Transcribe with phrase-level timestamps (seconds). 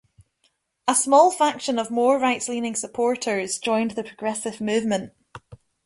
[0.87, 5.13] A small faction of more right-leaning supporters joined the Progressive movement.